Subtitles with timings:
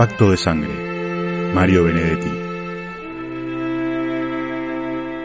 [0.00, 2.30] Pacto de Sangre, Mario Benedetti.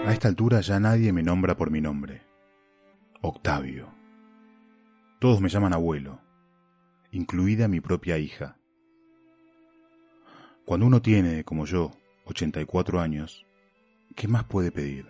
[0.05, 2.23] A esta altura ya nadie me nombra por mi nombre.
[3.21, 3.88] Octavio.
[5.20, 6.20] Todos me llaman abuelo,
[7.14, 8.57] incluida mi propia hija.
[10.66, 11.92] Cuando uno tiene, como yo,
[12.26, 13.46] 84 años,
[14.14, 15.07] ¿qué más puede pedir?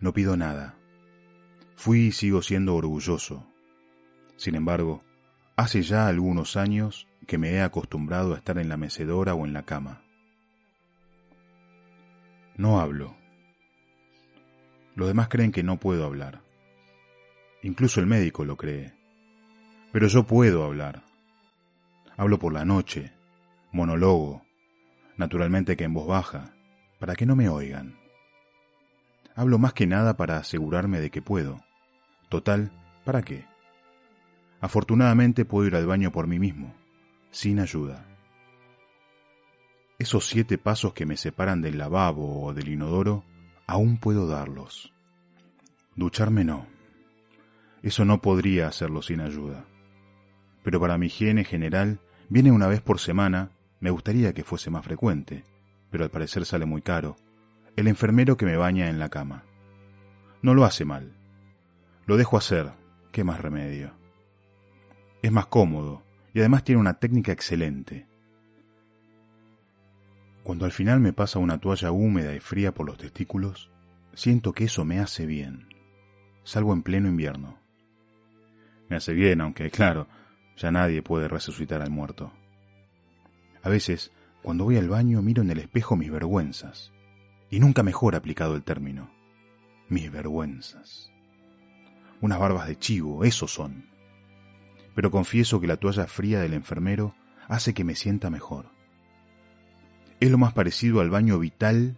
[0.00, 0.76] No pido nada.
[1.76, 3.46] Fui y sigo siendo orgulloso.
[4.34, 5.04] Sin embargo,
[5.60, 9.52] hace ya algunos años que me he acostumbrado a estar en la mecedora o en
[9.52, 10.02] la cama.
[12.56, 13.14] No hablo.
[14.94, 16.40] Los demás creen que no puedo hablar.
[17.62, 18.94] Incluso el médico lo cree.
[19.92, 21.02] Pero yo puedo hablar.
[22.16, 23.12] Hablo por la noche,
[23.70, 24.42] monólogo,
[25.18, 26.54] naturalmente que en voz baja,
[26.98, 27.98] para que no me oigan.
[29.36, 31.60] Hablo más que nada para asegurarme de que puedo.
[32.30, 32.72] Total,
[33.04, 33.49] ¿para qué?
[34.60, 36.74] Afortunadamente puedo ir al baño por mí mismo
[37.30, 38.06] sin ayuda.
[39.98, 43.24] Esos siete pasos que me separan del lavabo o del inodoro,
[43.66, 44.92] aún puedo darlos.
[45.94, 46.66] Ducharme no.
[47.82, 49.64] Eso no podría hacerlo sin ayuda.
[50.62, 54.84] Pero para mi higiene general, viene una vez por semana, me gustaría que fuese más
[54.84, 55.44] frecuente,
[55.90, 57.16] pero al parecer sale muy caro,
[57.76, 59.44] el enfermero que me baña en la cama.
[60.42, 61.12] No lo hace mal.
[62.06, 62.72] Lo dejo hacer,
[63.12, 63.99] ¿qué más remedio?
[65.22, 68.06] Es más cómodo, y además tiene una técnica excelente.
[70.42, 73.70] Cuando al final me pasa una toalla húmeda y fría por los testículos,
[74.14, 75.68] siento que eso me hace bien,
[76.42, 77.58] salvo en pleno invierno.
[78.88, 80.08] Me hace bien, aunque claro,
[80.56, 82.32] ya nadie puede resucitar al muerto.
[83.62, 86.92] A veces, cuando voy al baño, miro en el espejo mis vergüenzas,
[87.50, 89.10] y nunca mejor aplicado el término.
[89.90, 91.12] Mis vergüenzas.
[92.22, 93.90] Unas barbas de chivo, esos son
[95.00, 97.14] pero confieso que la toalla fría del enfermero
[97.48, 98.66] hace que me sienta mejor.
[100.20, 101.96] Es lo más parecido al baño vital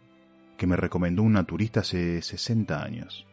[0.56, 3.26] que me recomendó un naturista hace 60 años.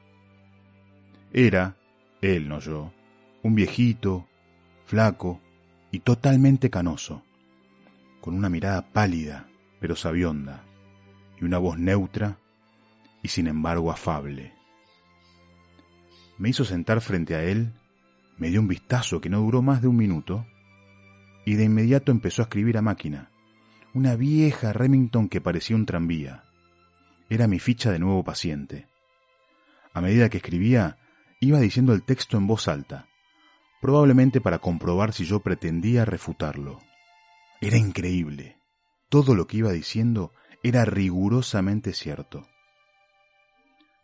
[1.31, 1.77] Era,
[2.19, 2.91] él no yo,
[3.43, 4.27] un viejito,
[4.87, 5.39] flaco
[5.91, 7.21] y totalmente canoso,
[8.21, 9.49] con una mirada pálida
[9.79, 10.63] pero sabionda
[11.39, 12.39] y una voz neutra
[13.21, 14.51] y sin embargo afable.
[16.39, 17.71] Me hizo sentar frente a él
[18.39, 20.47] me dio un vistazo que no duró más de un minuto
[21.45, 23.31] y de inmediato empezó a escribir a máquina.
[23.93, 26.43] Una vieja Remington que parecía un tranvía.
[27.29, 28.87] Era mi ficha de nuevo paciente.
[29.93, 30.97] A medida que escribía,
[31.41, 33.07] iba diciendo el texto en voz alta,
[33.81, 36.79] probablemente para comprobar si yo pretendía refutarlo.
[37.61, 38.57] Era increíble.
[39.09, 40.33] Todo lo que iba diciendo
[40.63, 42.47] era rigurosamente cierto.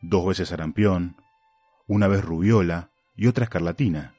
[0.01, 1.15] Dos veces sarampión,
[1.87, 4.14] una vez rubiola y otra escarlatina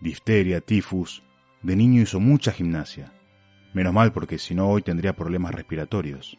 [0.00, 1.22] difteria, tifus.
[1.62, 3.12] De niño hizo mucha gimnasia.
[3.72, 6.38] Menos mal porque si no hoy tendría problemas respiratorios.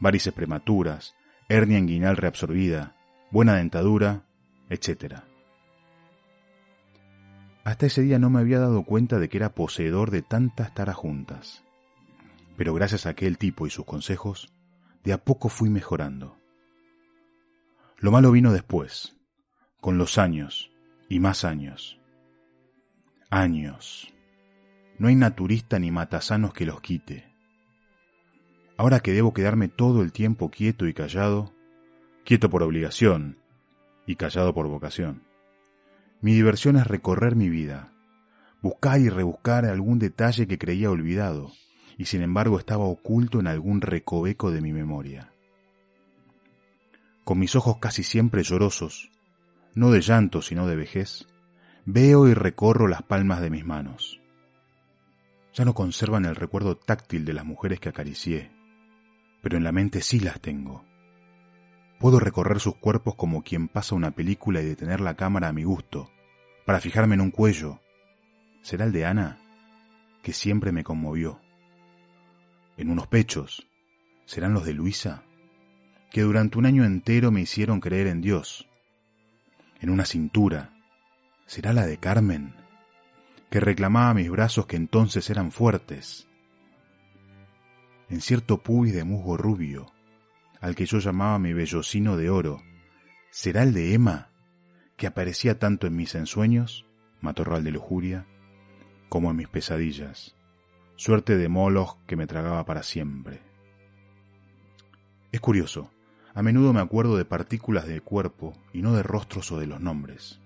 [0.00, 1.14] Varices prematuras,
[1.48, 2.96] hernia inguinal reabsorbida,
[3.30, 4.24] buena dentadura,
[4.68, 5.16] etc.
[7.64, 10.96] Hasta ese día no me había dado cuenta de que era poseedor de tantas taras
[10.96, 11.64] juntas.
[12.56, 14.52] Pero gracias a aquel tipo y sus consejos,
[15.04, 16.36] de a poco fui mejorando.
[17.98, 19.16] Lo malo vino después,
[19.80, 20.70] con los años
[21.08, 21.99] y más años
[23.30, 24.12] años.
[24.98, 27.32] No hay naturista ni matasanos que los quite.
[28.76, 31.54] Ahora que debo quedarme todo el tiempo quieto y callado,
[32.24, 33.38] quieto por obligación
[34.04, 35.22] y callado por vocación,
[36.20, 37.92] mi diversión es recorrer mi vida,
[38.62, 41.52] buscar y rebuscar algún detalle que creía olvidado
[41.96, 45.32] y sin embargo estaba oculto en algún recoveco de mi memoria.
[47.22, 49.12] Con mis ojos casi siempre llorosos,
[49.74, 51.29] no de llanto sino de vejez,
[51.92, 54.20] Veo y recorro las palmas de mis manos.
[55.52, 58.52] Ya no conservan el recuerdo táctil de las mujeres que acaricié,
[59.42, 60.84] pero en la mente sí las tengo.
[61.98, 65.64] Puedo recorrer sus cuerpos como quien pasa una película y detener la cámara a mi
[65.64, 66.12] gusto,
[66.64, 67.80] para fijarme en un cuello.
[68.62, 69.40] ¿Será el de Ana?
[70.22, 71.40] Que siempre me conmovió.
[72.76, 73.66] En unos pechos.
[74.26, 75.24] ¿Serán los de Luisa?
[76.12, 78.68] Que durante un año entero me hicieron creer en Dios.
[79.80, 80.70] En una cintura
[81.50, 82.54] ¿Será la de Carmen?
[83.50, 86.28] que reclamaba mis brazos que entonces eran fuertes.
[88.08, 89.86] En cierto pubis de musgo rubio,
[90.60, 92.62] al que yo llamaba mi bellocino de oro,
[93.32, 94.30] ¿será el de Emma,
[94.96, 96.86] que aparecía tanto en mis ensueños,
[97.20, 98.28] matorral de lujuria,
[99.08, 100.36] como en mis pesadillas,
[100.94, 103.42] suerte de molos que me tragaba para siempre?
[105.32, 105.90] Es curioso,
[106.32, 109.80] a menudo me acuerdo de partículas del cuerpo y no de rostros o de los
[109.80, 110.39] nombres.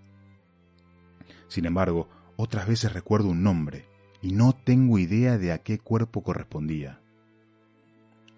[1.55, 3.87] Sin embargo, otras veces recuerdo un nombre
[4.21, 6.99] y no tengo idea de a qué cuerpo correspondía.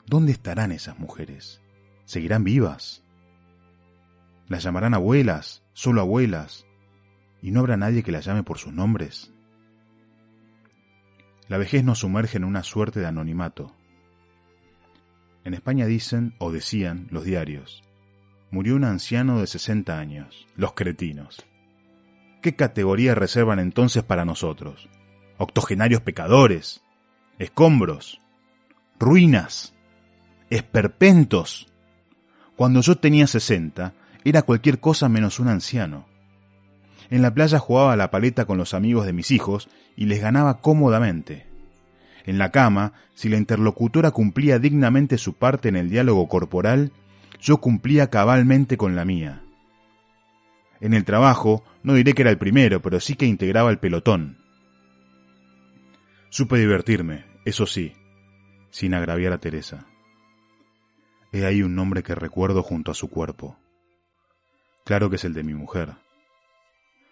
[0.04, 1.62] ¿Dónde estarán esas mujeres?
[2.04, 3.02] ¿Seguirán vivas?
[4.48, 6.66] ¿Las llamarán abuelas, solo abuelas?
[7.40, 9.32] ¿Y no habrá nadie que las llame por sus nombres?
[11.48, 13.74] La vejez nos sumerge en una suerte de anonimato.
[15.42, 17.82] En España dicen, o decían, los diarios,
[18.50, 21.46] murió un anciano de 60 años, los cretinos.
[22.46, 24.88] ¿Qué categoría reservan entonces para nosotros?
[25.36, 26.80] Octogenarios pecadores,
[27.40, 28.20] escombros,
[29.00, 29.74] ruinas,
[30.48, 31.66] esperpentos.
[32.54, 36.06] Cuando yo tenía 60, era cualquier cosa menos un anciano.
[37.10, 40.20] En la playa jugaba a la paleta con los amigos de mis hijos y les
[40.20, 41.48] ganaba cómodamente.
[42.26, 46.92] En la cama, si la interlocutora cumplía dignamente su parte en el diálogo corporal,
[47.40, 49.42] yo cumplía cabalmente con la mía.
[50.80, 54.38] En el trabajo, no diré que era el primero, pero sí que integraba el pelotón.
[56.28, 57.94] Supe divertirme, eso sí,
[58.70, 59.86] sin agraviar a Teresa.
[61.32, 63.58] He ahí un nombre que recuerdo junto a su cuerpo.
[64.84, 65.94] Claro que es el de mi mujer.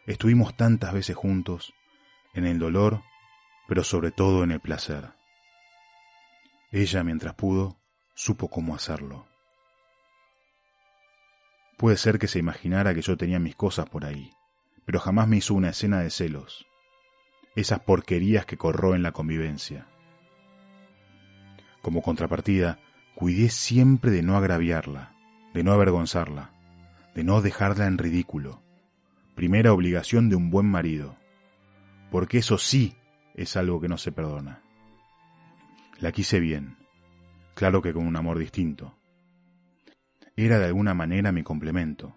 [0.07, 1.73] Estuvimos tantas veces juntos,
[2.35, 3.03] en el dolor,
[3.67, 5.11] pero sobre todo en el placer.
[6.71, 7.79] Ella, mientras pudo,
[8.15, 9.27] supo cómo hacerlo.
[11.77, 14.31] Puede ser que se imaginara que yo tenía mis cosas por ahí,
[14.85, 16.67] pero jamás me hizo una escena de celos,
[17.57, 19.87] esas porquerías que corró en la convivencia.
[21.83, 22.79] Como contrapartida,
[23.15, 25.15] cuidé siempre de no agraviarla,
[25.53, 26.53] de no avergonzarla,
[27.15, 28.63] de no dejarla en ridículo.
[29.35, 31.17] Primera obligación de un buen marido,
[32.11, 32.97] porque eso sí
[33.35, 34.63] es algo que no se perdona.
[35.99, 36.77] La quise bien,
[37.55, 38.97] claro que con un amor distinto.
[40.37, 42.17] Era de alguna manera mi complemento,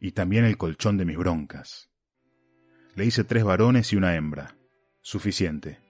[0.00, 1.90] y también el colchón de mis broncas.
[2.94, 4.56] Le hice tres varones y una hembra,
[5.00, 5.80] suficiente.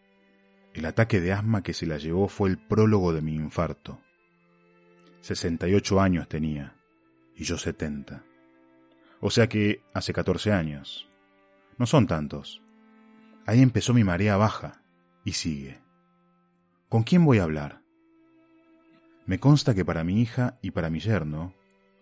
[0.74, 4.00] El ataque de asma que se la llevó fue el prólogo de mi infarto.
[5.20, 6.76] Sesenta y ocho años tenía,
[7.34, 8.22] y yo setenta.
[9.20, 11.08] O sea que hace 14 años.
[11.78, 12.62] No son tantos.
[13.44, 14.82] Ahí empezó mi marea baja,
[15.24, 15.80] y sigue.
[16.88, 17.82] ¿Con quién voy a hablar?
[19.26, 21.55] Me consta que para mi hija y para mi yerno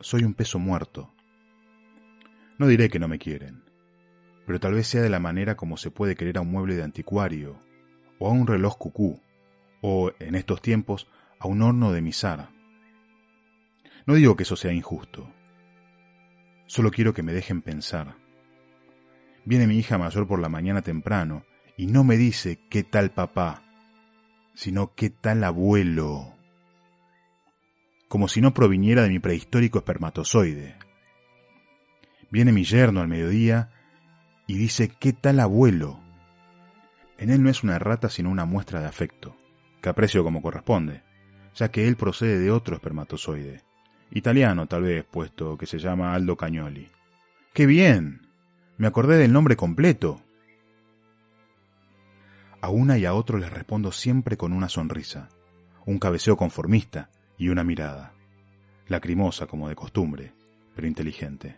[0.04, 1.10] soy un peso muerto.
[2.58, 3.64] No diré que no me quieren,
[4.46, 6.82] pero tal vez sea de la manera como se puede querer a un mueble de
[6.82, 7.58] anticuario,
[8.18, 9.22] o a un reloj cucú,
[9.80, 11.08] o, en estos tiempos,
[11.38, 12.50] a un horno de misara.
[14.04, 15.32] No digo que eso sea injusto,
[16.66, 18.16] Solo quiero que me dejen pensar.
[19.44, 21.44] Viene mi hija mayor por la mañana temprano
[21.76, 23.62] y no me dice qué tal papá,
[24.54, 26.34] sino qué tal abuelo.
[28.14, 30.76] Como si no proviniera de mi prehistórico espermatozoide.
[32.30, 33.70] Viene mi yerno al mediodía
[34.46, 35.98] y dice qué tal abuelo.
[37.18, 39.34] En él no es una rata sino una muestra de afecto,
[39.82, 41.02] que aprecio como corresponde,
[41.56, 43.64] ya que él procede de otro espermatozoide
[44.12, 46.92] Italiano tal vez, puesto que se llama Aldo Cagnoli.
[47.52, 48.28] ¡Qué bien!
[48.76, 50.22] Me acordé del nombre completo.
[52.60, 55.30] A una y a otro les respondo siempre con una sonrisa,
[55.84, 58.14] un cabeceo conformista y una mirada,
[58.88, 60.34] lacrimosa como de costumbre,
[60.74, 61.56] pero inteligente.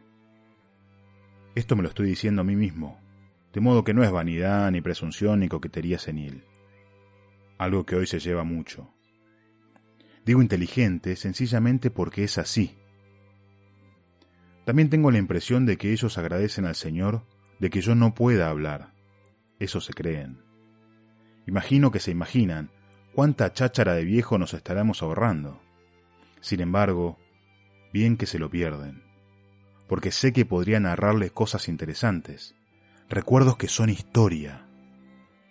[1.55, 3.01] Esto me lo estoy diciendo a mí mismo,
[3.53, 6.45] de modo que no es vanidad, ni presunción, ni coquetería senil.
[7.59, 8.93] Algo que hoy se lleva mucho.
[10.27, 12.77] Digo inteligente sencillamente porque es así.
[14.67, 17.23] También tengo la impresión de que ellos agradecen al Señor
[17.59, 18.93] de que yo no pueda hablar.
[19.59, 20.43] Eso se creen.
[21.47, 22.71] Imagino que se imaginan
[23.15, 25.63] cuánta cháchara de viejo nos estaremos ahorrando.
[26.47, 27.19] Sin embargo,
[27.93, 29.03] bien que se lo pierden,
[29.89, 32.55] porque sé que podría narrarles cosas interesantes,
[33.09, 34.65] recuerdos que son historia.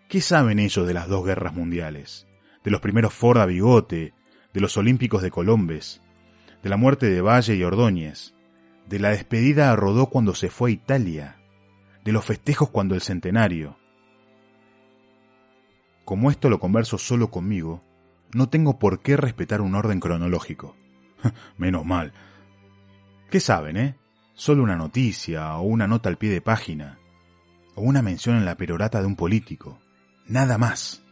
[0.08, 2.28] ¿Qué saben ellos de las dos guerras mundiales?
[2.64, 4.14] De los primeros Ford a bigote
[4.54, 6.00] de los Olímpicos de Colombes,
[6.64, 8.34] de la muerte de Valle y Ordóñez,
[8.88, 11.36] de la despedida a Rodó cuando se fue a Italia,
[12.06, 13.78] de los festejos cuando el centenario.
[16.06, 17.84] Como esto lo converso solo conmigo,
[18.34, 20.78] no tengo por qué respetar un orden cronológico.
[21.58, 22.14] Menos mal.
[23.30, 23.96] ¿Qué saben, eh?
[24.34, 27.00] Solo una noticia o una nota al pie de página,
[27.76, 29.80] o una mención en la perorata de un político.
[30.28, 31.04] Nada más.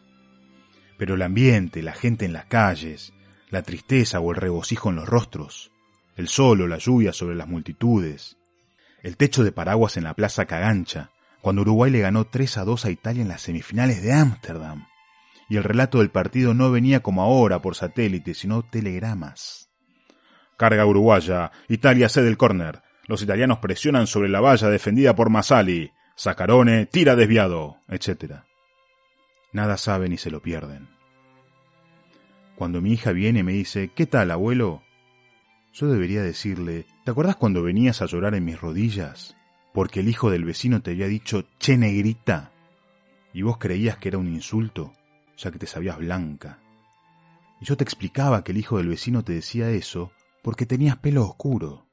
[0.98, 3.14] Pero el ambiente, la gente en las calles,
[3.50, 5.72] la tristeza o el regocijo en los rostros,
[6.16, 8.38] el sol o la lluvia sobre las multitudes,
[9.02, 12.86] el techo de paraguas en la Plaza Cagancha, cuando Uruguay le ganó 3 a 2
[12.86, 14.88] a Italia en las semifinales de Ámsterdam,
[15.50, 19.73] y el relato del partido no venía como ahora por satélite, sino telegramas.
[20.64, 25.92] Carga uruguaya, Italia cede el córner, los italianos presionan sobre la valla defendida por Masali,
[26.16, 28.36] Sacarone tira desviado, etc.
[29.52, 30.88] nada saben y se lo pierden.
[32.56, 34.84] Cuando mi hija viene me dice, ¿qué tal, abuelo?
[35.74, 39.36] Yo debería decirle, ¿te acordás cuando venías a llorar en mis rodillas?
[39.74, 42.54] Porque el hijo del vecino te había dicho, che negrita,
[43.34, 44.94] y vos creías que era un insulto,
[45.36, 46.60] ya que te sabías blanca.
[47.60, 51.24] Y yo te explicaba que el hijo del vecino te decía eso porque tenías pelo
[51.24, 51.88] oscuro.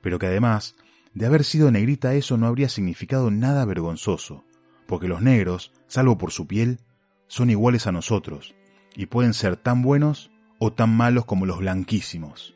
[0.00, 0.76] Pero que además,
[1.12, 4.44] de haber sido negrita eso no habría significado nada vergonzoso,
[4.86, 6.78] porque los negros, salvo por su piel,
[7.26, 8.54] son iguales a nosotros,
[8.94, 12.54] y pueden ser tan buenos o tan malos como los blanquísimos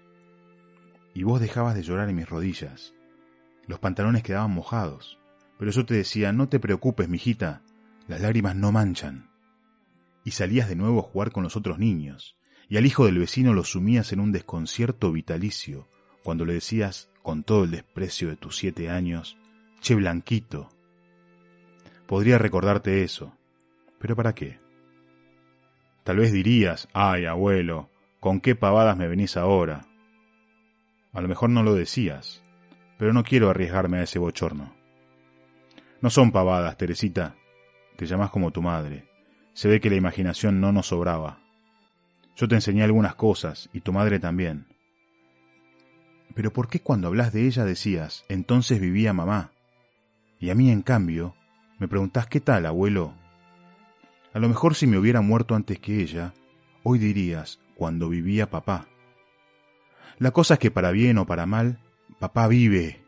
[1.14, 2.94] y vos dejabas de llorar en mis rodillas.
[3.66, 5.18] Los pantalones quedaban mojados,
[5.58, 7.62] pero yo te decía, no te preocupes, mijita,
[8.08, 9.30] las lágrimas no manchan.
[10.24, 12.36] Y salías de nuevo a jugar con los otros niños,
[12.72, 15.86] y al hijo del vecino lo sumías en un desconcierto vitalicio,
[16.22, 19.36] cuando le decías, con todo el desprecio de tus siete años,
[19.82, 20.70] Che Blanquito.
[22.06, 23.36] Podría recordarte eso,
[23.98, 24.58] pero ¿para qué?
[26.02, 29.82] Tal vez dirías, ay abuelo, ¿con qué pavadas me venís ahora?
[31.12, 32.42] A lo mejor no lo decías,
[32.96, 34.74] pero no quiero arriesgarme a ese bochorno.
[36.00, 37.36] No son pavadas, Teresita.
[37.98, 39.10] Te llamas como tu madre.
[39.52, 41.41] Se ve que la imaginación no nos sobraba.
[42.36, 44.66] Yo te enseñé algunas cosas, y tu madre también.
[46.34, 49.52] Pero ¿por qué cuando hablas de ella decías, entonces vivía mamá?
[50.40, 51.34] Y a mí, en cambio,
[51.78, 53.14] me preguntás qué tal, abuelo.
[54.32, 56.32] A lo mejor si me hubiera muerto antes que ella,
[56.82, 58.86] hoy dirías, cuando vivía papá.
[60.18, 61.80] La cosa es que para bien o para mal,
[62.18, 63.04] papá vive.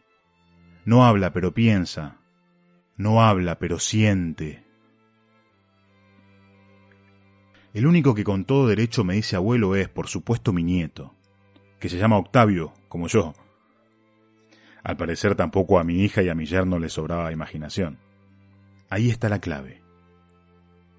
[0.85, 2.19] No habla pero piensa.
[2.97, 4.64] No habla pero siente.
[7.75, 11.13] El único que con todo derecho me dice abuelo es, por supuesto, mi nieto,
[11.81, 13.35] que se llama Octavio, como yo.
[14.85, 17.99] Al parecer tampoco a mi hija y a mi yerno le sobraba imaginación.
[18.91, 19.83] Ahí está la clave.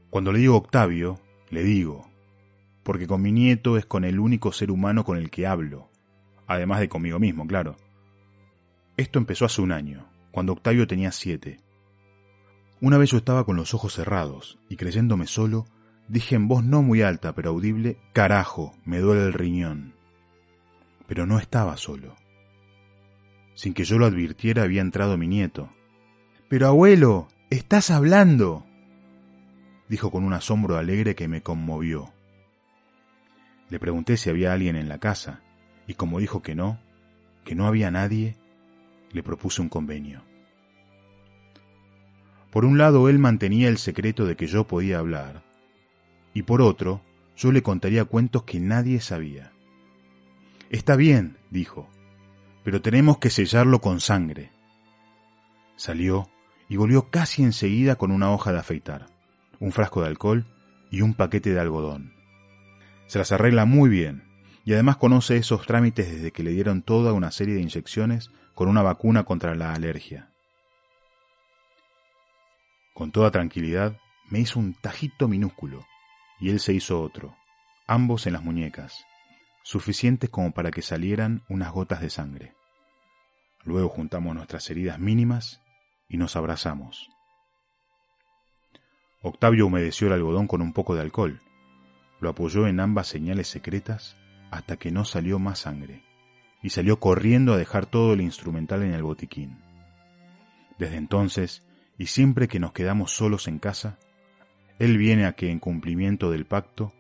[0.10, 2.10] Cuando le digo Octavio, le digo,
[2.84, 5.90] porque con mi nieto es con el único ser humano con el que hablo,
[6.46, 7.78] además de conmigo mismo, claro.
[8.98, 11.62] Esto empezó hace un año, cuando Octavio tenía siete.
[12.82, 15.68] Una vez yo estaba con los ojos cerrados y creyéndome solo,
[16.08, 19.94] dije en voz no muy alta pero audible, carajo, me duele el riñón.
[21.08, 22.16] Pero no estaba solo.
[23.54, 25.70] Sin que yo lo advirtiera había entrado mi nieto.
[26.50, 28.66] Pero abuelo, estás hablando,
[29.88, 32.14] dijo con un asombro alegre que me conmovió.
[33.70, 35.42] Le pregunté si había alguien en la casa,
[35.88, 36.80] y como dijo que no,
[37.44, 38.36] que no había nadie,
[39.12, 40.24] le propuse un convenio.
[42.52, 45.44] Por un lado, él mantenía el secreto de que yo podía hablar,
[46.36, 47.02] y por otro,
[47.38, 49.54] yo le contaría cuentos que nadie sabía.
[50.70, 51.90] Está bien, dijo,
[52.64, 54.52] pero tenemos que sellarlo con sangre.
[55.78, 56.30] Salió
[56.68, 59.08] y volvió casi enseguida con una hoja de afeitar,
[59.60, 60.46] un frasco de alcohol
[60.92, 62.14] y un paquete de algodón.
[63.08, 64.24] Se las arregla muy bien,
[64.66, 68.68] y además conoce esos trámites desde que le dieron toda una serie de inyecciones con
[68.68, 70.32] una vacuna contra la alergia.
[72.94, 73.98] Con toda tranquilidad
[74.30, 75.86] me hizo un tajito minúsculo
[76.40, 77.36] y él se hizo otro,
[77.88, 79.06] ambos en las muñecas,
[79.64, 82.56] suficientes como para que salieran unas gotas de sangre.
[83.64, 85.62] Luego juntamos nuestras heridas mínimas
[86.08, 87.10] y nos abrazamos.
[89.22, 91.42] Octavio humedeció el algodón con un poco de alcohol,
[92.20, 94.18] lo apoyó en ambas señales secretas
[94.52, 96.04] hasta que no salió más sangre,
[96.62, 99.60] y salió corriendo a dejar todo el instrumental en el botiquín.
[100.78, 101.66] Desde entonces,
[101.98, 103.98] y siempre que nos quedamos solos en casa,
[104.80, 106.94] él viene a que, en cumplimiento del pacto,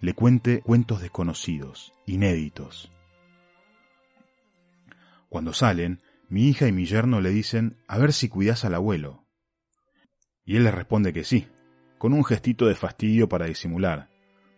[0.00, 2.90] le cuente cuentos desconocidos, inéditos.
[5.28, 9.26] Cuando salen, mi hija y mi yerno le dicen, a ver si cuidas al abuelo.
[10.44, 11.48] Y él les responde que sí,
[11.98, 14.08] con un gestito de fastidio para disimular,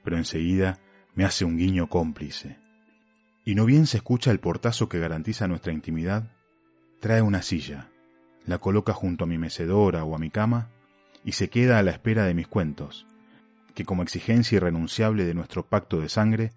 [0.04, 0.78] pero enseguida
[1.14, 2.58] me hace un guiño cómplice.
[3.44, 6.30] Y no bien se escucha el portazo que garantiza nuestra intimidad,
[7.00, 7.90] trae una silla,
[8.44, 10.70] la coloca junto a mi mecedora o a mi cama
[11.24, 13.06] y se queda a la espera de mis cuentos,
[13.74, 16.52] que como exigencia irrenunciable de nuestro pacto de sangre,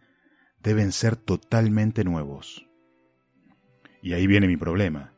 [0.62, 2.68] deben ser totalmente nuevos.
[4.02, 5.14] Y ahí viene mi problema,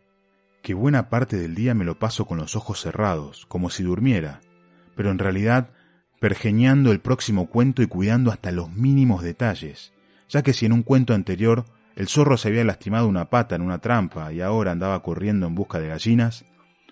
[0.62, 4.42] que buena parte del día me lo paso con los ojos cerrados, como si durmiera,
[4.96, 5.70] pero en realidad
[6.20, 9.94] pergeñando el próximo cuento y cuidando hasta los mínimos detalles,
[10.28, 13.62] ya que si en un cuento anterior el zorro se había lastimado una pata en
[13.62, 16.46] una trampa y ahora andaba corriendo en busca de gallinas,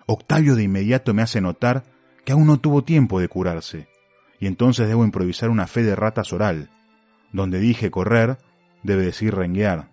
[0.05, 1.83] Octavio de inmediato me hace notar
[2.25, 3.87] que aún no tuvo tiempo de curarse,
[4.39, 6.69] y entonces debo improvisar una fe de ratas oral,
[7.31, 8.37] donde dije correr,
[8.83, 9.89] debe decir renguear.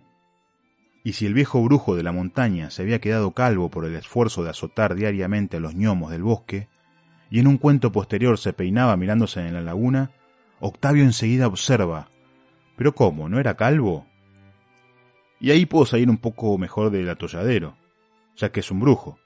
[1.03, 4.45] Y si el viejo brujo de la montaña se había quedado calvo por el esfuerzo
[4.45, 6.69] de azotar diariamente a los gnomos del bosque,
[7.31, 10.11] y en un cuento posterior se peinaba mirándose en la laguna,
[10.59, 12.09] Octavio enseguida observa,
[12.77, 13.29] ¿pero cómo?
[13.29, 14.07] ¿No era calvo?
[15.41, 17.77] Y ahí puedo salir un poco mejor del atolladero,
[18.37, 19.19] ya que es un brujo,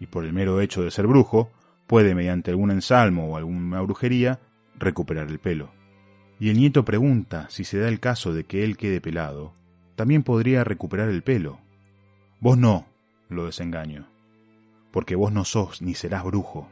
[0.00, 1.50] y por el mero hecho de ser brujo,
[1.86, 4.40] puede, mediante algún ensalmo o alguna brujería,
[4.78, 5.72] recuperar el pelo.
[6.38, 9.54] Y el nieto pregunta si se da el caso de que él quede pelado,
[9.94, 11.60] también podría recuperar el pelo.
[12.40, 12.86] Vos no,
[13.28, 14.08] lo desengaño,
[14.90, 16.68] porque vos no sos ni serás brujo.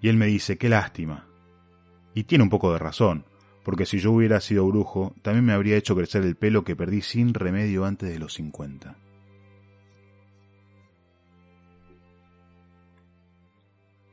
[0.00, 1.26] Y él me dice, qué lástima.
[2.14, 3.24] Y tiene un poco de razón,
[3.62, 7.02] porque si yo hubiera sido brujo, también me habría hecho crecer el pelo que perdí
[7.02, 8.96] sin remedio antes de los cincuenta.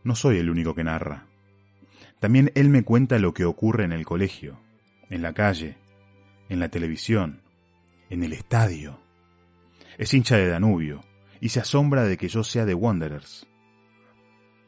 [0.03, 1.25] No soy el único que narra.
[2.19, 4.59] También él me cuenta lo que ocurre en el colegio,
[5.09, 5.77] en la calle,
[6.49, 7.41] en la televisión,
[8.09, 8.99] en el estadio.
[9.97, 11.01] Es hincha de Danubio
[11.41, 13.47] y se asombra de que yo sea de Wanderers.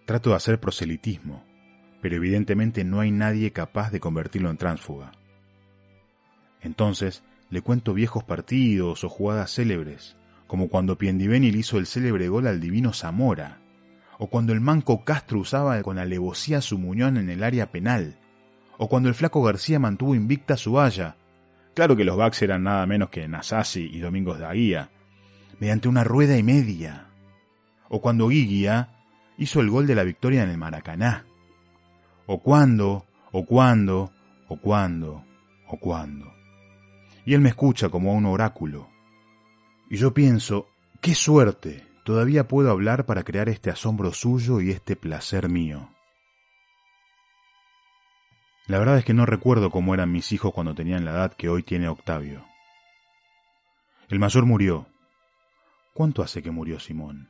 [0.05, 1.43] Trato de hacer proselitismo,
[2.01, 5.11] pero evidentemente no hay nadie capaz de convertirlo en tránsfuga.
[6.61, 10.15] Entonces le cuento viejos partidos o jugadas célebres,
[10.47, 13.60] como cuando Piendivenil hizo el célebre gol al divino Zamora,
[14.23, 18.19] o cuando el manco Castro usaba con alevosía su muñón en el área penal,
[18.77, 21.15] o cuando el flaco García mantuvo invicta su valla.
[21.73, 24.91] Claro que los backs eran nada menos que Nasasi y Domingos de Aguía,
[25.59, 27.07] mediante una rueda y media.
[27.89, 28.89] O cuando Guiguía
[29.39, 31.25] hizo el gol de la victoria en el Maracaná.
[32.27, 34.11] O cuando, o cuando,
[34.47, 35.25] o cuando,
[35.67, 36.31] o cuando.
[37.25, 38.87] Y él me escucha como a un oráculo.
[39.89, 40.67] Y yo pienso,
[41.01, 45.87] qué suerte, todavía puedo hablar para crear este asombro suyo y este placer mío.
[48.67, 51.47] La verdad es que no recuerdo cómo eran mis hijos cuando tenían la edad que
[51.47, 52.45] hoy tiene Octavio.
[54.09, 54.87] El mayor murió.
[55.93, 57.29] ¿Cuánto hace que murió Simón?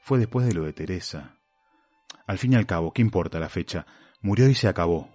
[0.00, 1.34] Fue después de lo de Teresa.
[2.28, 3.84] Al fin y al cabo, ¿qué importa la fecha?
[4.22, 5.10] Murió y se acabó.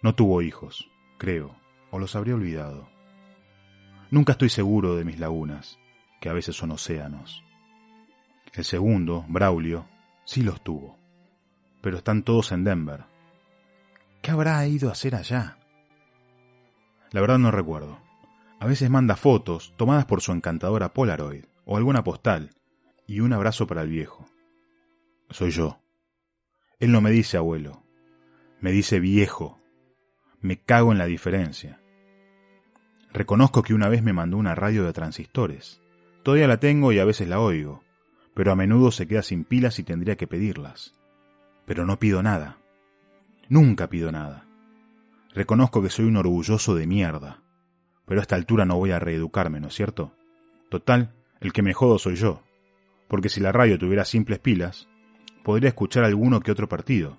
[0.00, 1.56] No tuvo hijos, creo,
[1.90, 2.88] o los habría olvidado.
[4.12, 5.80] Nunca estoy seguro de mis lagunas,
[6.20, 7.42] que a veces son océanos.
[8.52, 9.86] El segundo, Braulio,
[10.24, 10.98] sí los tuvo,
[11.82, 13.04] pero están todos en Denver.
[14.22, 15.58] ¿Qué habrá ido a hacer allá?
[17.12, 18.00] La verdad no recuerdo.
[18.58, 22.50] A veces manda fotos tomadas por su encantadora Polaroid o alguna postal
[23.06, 24.26] y un abrazo para el viejo.
[25.30, 25.80] Soy yo.
[26.78, 27.82] Él no me dice abuelo,
[28.60, 29.60] me dice viejo.
[30.40, 31.80] Me cago en la diferencia.
[33.12, 35.80] Reconozco que una vez me mandó una radio de transistores.
[36.22, 37.82] Todavía la tengo y a veces la oigo,
[38.36, 40.92] pero a menudo se queda sin pilas y tendría que pedirlas.
[41.64, 42.58] Pero no pido nada.
[43.48, 44.46] Nunca pido nada.
[45.32, 47.42] Reconozco que soy un orgulloso de mierda,
[48.04, 50.12] pero a esta altura no voy a reeducarme, ¿no es cierto?
[50.68, 52.42] Total, el que me jodo soy yo,
[53.08, 54.86] porque si la radio tuviera simples pilas,
[55.42, 57.16] podría escuchar alguno que otro partido,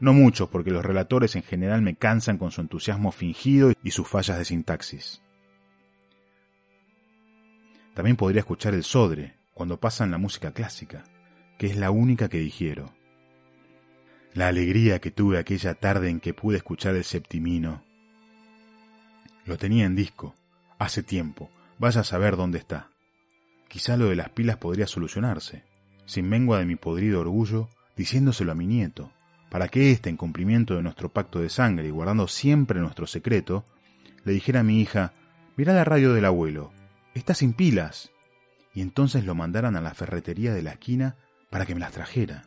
[0.00, 4.08] no muchos, porque los relatores en general me cansan con su entusiasmo fingido y sus
[4.08, 5.20] fallas de sintaxis.
[7.92, 11.04] También podría escuchar el sodre cuando pasan la música clásica,
[11.56, 12.92] que es la única que digiero.
[14.34, 17.82] La alegría que tuve aquella tarde en que pude escuchar el septimino.
[19.46, 20.34] Lo tenía en disco,
[20.78, 22.90] hace tiempo, vaya a saber dónde está.
[23.66, 25.64] Quizá lo de las pilas podría solucionarse,
[26.04, 29.10] sin mengua de mi podrido orgullo, diciéndoselo a mi nieto,
[29.48, 33.64] para que éste, en cumplimiento de nuestro pacto de sangre y guardando siempre nuestro secreto,
[34.22, 35.14] le dijera a mi hija,
[35.56, 36.74] mirá la radio del abuelo,
[37.14, 38.12] está sin pilas,
[38.76, 41.16] y entonces lo mandaran a la ferretería de la esquina
[41.50, 42.44] para que me las trajera.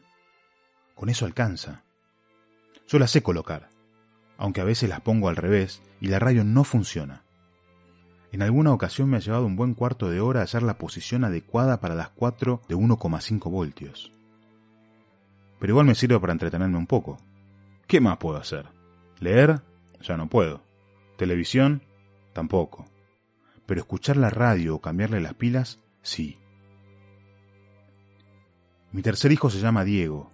[0.96, 1.84] Con eso alcanza.
[2.88, 3.68] Yo las sé colocar,
[4.38, 7.24] aunque a veces las pongo al revés y la radio no funciona.
[8.32, 11.82] En alguna ocasión me ha llevado un buen cuarto de hora hallar la posición adecuada
[11.82, 14.14] para las 4 de 1,5 voltios
[15.60, 17.18] pero igual me sirve para entretenerme un poco.
[17.86, 18.66] ¿Qué más puedo hacer?
[19.20, 19.62] ¿Leer?
[20.02, 20.62] Ya no puedo.
[21.18, 21.84] ¿Televisión?
[22.34, 22.86] Tampoco.
[23.66, 26.38] Pero escuchar la radio o cambiarle las pilas, sí.
[28.92, 30.32] Mi tercer hijo se llama Diego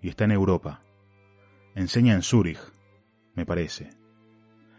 [0.00, 0.82] y está en Europa.
[1.74, 2.60] Enseña en Zúrich,
[3.34, 3.90] me parece.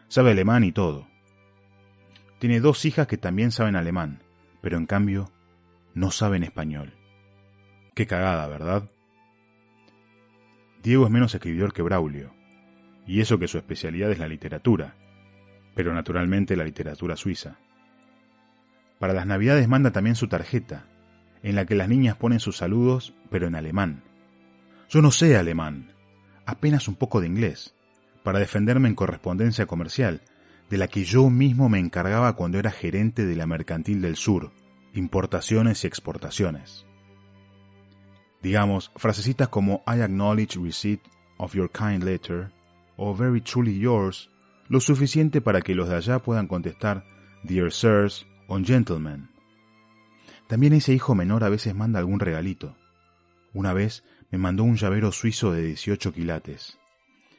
[0.07, 1.07] Sabe alemán y todo.
[2.39, 4.23] Tiene dos hijas que también saben alemán,
[4.61, 5.31] pero en cambio
[5.93, 6.93] no saben español.
[7.93, 8.89] Qué cagada, ¿verdad?
[10.81, 12.33] Diego es menos escribidor que Braulio,
[13.05, 14.95] y eso que su especialidad es la literatura,
[15.75, 17.59] pero naturalmente la literatura suiza.
[18.99, 20.85] Para las navidades manda también su tarjeta,
[21.41, 24.03] en la que las niñas ponen sus saludos, pero en alemán.
[24.89, 25.93] Yo no sé alemán,
[26.45, 27.73] apenas un poco de inglés,
[28.23, 30.21] para defenderme en correspondencia comercial,
[30.69, 34.51] de la que yo mismo me encargaba cuando era gerente de la Mercantil del Sur,
[34.93, 36.85] importaciones y exportaciones.
[38.41, 41.01] Digamos, frasecitas como I acknowledge receipt
[41.37, 42.51] of your kind letter
[42.97, 44.29] o very truly yours,
[44.67, 47.05] lo suficiente para que los de allá puedan contestar
[47.43, 49.29] Dear Sirs o Gentlemen.
[50.47, 52.75] También ese hijo menor a veces manda algún regalito.
[53.53, 56.79] Una vez me mandó un llavero suizo de 18 quilates.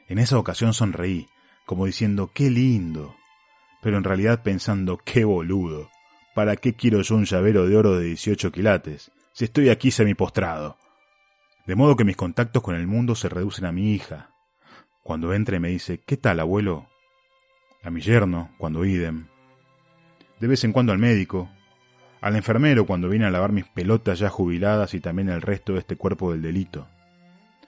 [0.09, 1.27] En esa ocasión sonreí,
[1.66, 3.16] como diciendo qué lindo,
[3.83, 5.90] pero en realidad pensando qué boludo.
[6.35, 10.79] ¿Para qué quiero yo un llavero de oro de 18 quilates si estoy aquí semipostrado?
[11.66, 14.31] De modo que mis contactos con el mundo se reducen a mi hija.
[15.03, 16.87] Cuando entre me dice, ¿qué tal, abuelo?
[17.83, 19.30] A mi yerno, cuando idem.
[20.40, 21.50] De vez en cuando al médico.
[22.20, 25.81] Al enfermero cuando viene a lavar mis pelotas ya jubiladas y también el resto de
[25.81, 26.88] este cuerpo del delito.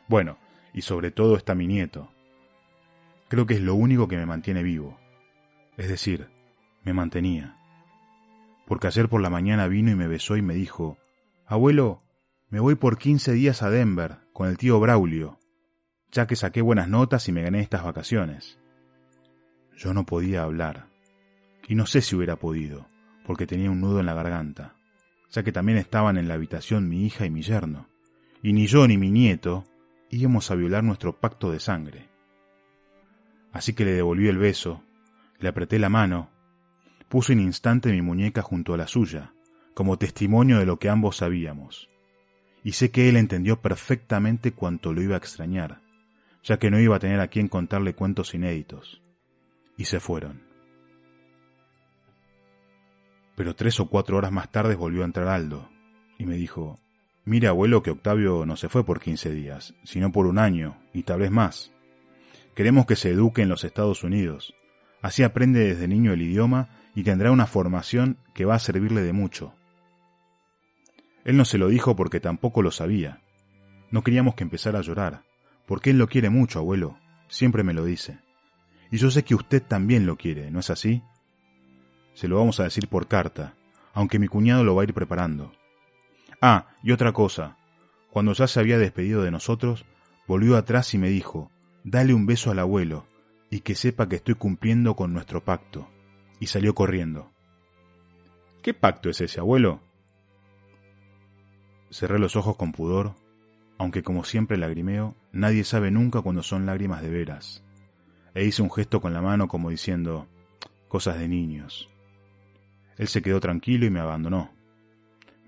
[0.08, 0.38] Bueno,
[0.74, 2.11] y sobre todo está mi nieto.
[3.28, 4.98] Creo que es lo único que me mantiene vivo.
[5.76, 6.28] Es decir,
[6.85, 7.56] me mantenía.
[8.66, 10.98] Porque ayer por la mañana vino y me besó y me dijo,
[11.46, 12.02] Abuelo,
[12.48, 15.38] me voy por quince días a Denver con el tío Braulio,
[16.11, 18.58] ya que saqué buenas notas y me gané estas vacaciones.
[19.76, 20.91] Yo no podía hablar,
[21.68, 22.87] y no sé si hubiera podido,
[23.25, 24.77] porque tenía un nudo en la garganta,
[25.31, 27.88] ya que también estaban en la habitación mi hija y mi yerno,
[28.42, 29.64] y ni yo ni mi nieto
[30.11, 32.09] íbamos a violar nuestro pacto de sangre.
[33.53, 34.83] Así que le devolví el beso,
[35.38, 36.31] le apreté la mano,
[37.09, 39.33] puse un instante mi muñeca junto a la suya,
[39.75, 41.88] como testimonio de lo que ambos sabíamos,
[42.64, 45.81] y sé que él entendió perfectamente cuánto lo iba a extrañar,
[46.42, 49.03] ya que no iba a tener a quien contarle cuentos inéditos.
[49.77, 50.51] Y se fueron.
[53.36, 55.68] Pero tres o cuatro horas más tarde volvió a entrar Aldo,
[56.18, 56.78] y me dijo,
[57.24, 61.04] Mire abuelo que Octavio no se fue por quince días, sino por un año, y
[61.04, 61.72] tal vez más.
[62.56, 64.54] Queremos que se eduque en los Estados Unidos.
[65.00, 69.12] Así aprende desde niño el idioma y tendrá una formación que va a servirle de
[69.12, 69.54] mucho.
[71.24, 73.20] Él no se lo dijo porque tampoco lo sabía.
[73.92, 75.22] No queríamos que empezara a llorar,
[75.66, 76.98] porque él lo quiere mucho, abuelo.
[77.28, 78.18] Siempre me lo dice.
[78.90, 81.02] Y yo sé que usted también lo quiere, ¿no es así?
[82.14, 83.55] Se lo vamos a decir por carta,
[83.94, 85.53] aunque mi cuñado lo va a ir preparando.
[86.40, 87.57] Ah, y otra cosa.
[88.11, 89.85] Cuando ya se había despedido de nosotros,
[90.27, 91.51] volvió atrás y me dijo,
[91.85, 93.07] dale un beso al abuelo,
[93.51, 95.88] y que sepa que estoy cumpliendo con nuestro pacto.
[96.40, 97.31] Y salió corriendo.
[98.62, 99.81] ¿Qué pacto es ese, abuelo?
[101.90, 103.14] Cerré los ojos con pudor,
[103.79, 107.62] aunque como siempre lagrimeo, nadie sabe nunca cuando son lágrimas de veras.
[108.35, 110.27] E hice un gesto con la mano como diciendo,
[110.88, 111.91] cosas de niños.
[113.02, 114.50] Él se quedó tranquilo y me abandonó.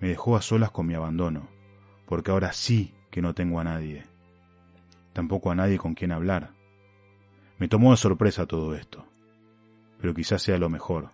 [0.00, 1.48] Me dejó a solas con mi abandono,
[2.06, 4.02] porque ahora sí que no tengo a nadie.
[5.12, 6.50] Tampoco a nadie con quien hablar.
[7.58, 9.06] Me tomó de sorpresa todo esto,
[10.00, 11.10] pero quizás sea lo mejor,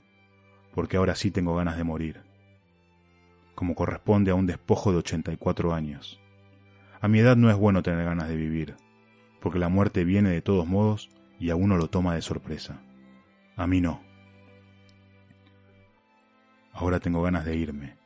[0.74, 2.30] porque ahora sí tengo ganas de morir
[3.60, 6.18] como corresponde a un despojo de 84 años.
[7.02, 8.74] A mi edad no es bueno tener ganas de vivir,
[9.38, 12.80] porque la muerte viene de todos modos y a uno lo toma de sorpresa.
[13.56, 14.00] A mí no.
[16.80, 17.98] Ahora tengo ganas de irme,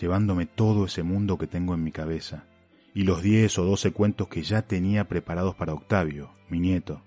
[0.00, 2.46] llevándome todo ese mundo que tengo en mi cabeza,
[2.92, 7.00] y los diez o doce cuentos que ya tenía preparados para Octavio, mi nieto.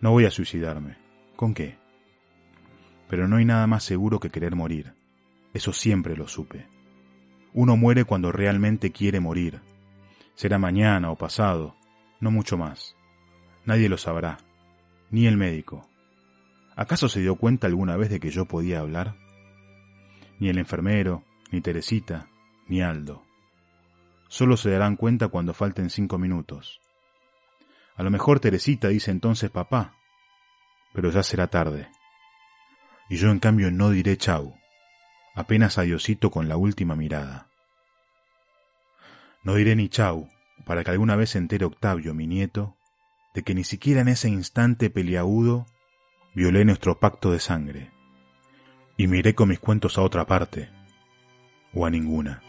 [0.00, 0.96] No voy a suicidarme.
[1.36, 1.78] ¿Con qué?
[3.08, 4.92] Pero no hay nada más seguro que querer morir.
[5.54, 6.66] Eso siempre lo supe.
[7.52, 9.60] Uno muere cuando realmente quiere morir.
[10.34, 11.76] Será mañana o pasado,
[12.18, 12.96] no mucho más.
[13.66, 14.38] Nadie lo sabrá,
[15.12, 15.88] ni el médico.
[16.74, 19.29] ¿Acaso se dio cuenta alguna vez de que yo podía hablar?
[20.40, 21.22] Ni el enfermero,
[21.52, 22.28] ni Teresita,
[22.66, 23.22] ni Aldo.
[24.28, 26.80] Solo se darán cuenta cuando falten cinco minutos.
[27.94, 29.94] A lo mejor Teresita dice entonces papá,
[30.92, 31.88] pero ya será tarde.
[33.08, 34.56] Y yo en cambio no diré chau
[35.34, 37.48] apenas adiosito con la última mirada.
[39.42, 40.28] No diré ni chau,
[40.66, 42.76] para que alguna vez se entere Octavio, mi nieto,
[43.34, 45.66] de que ni siquiera en ese instante peliagudo
[46.34, 47.90] violé nuestro pacto de sangre,
[49.00, 50.68] y miré con mis cuentos a otra parte,
[51.72, 52.42] o a ninguna.